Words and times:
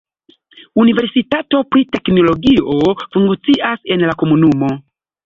Universitato 0.83 1.59
pri 1.75 1.83
teknologio 1.97 2.79
funkcias 3.17 3.85
en 3.97 4.07
la 4.09 4.17
komunumo. 4.23 4.73